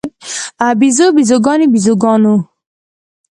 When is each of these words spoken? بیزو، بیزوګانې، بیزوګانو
بیزو، 0.79 1.05
بیزوګانې، 1.17 1.67
بیزوګانو 1.73 2.35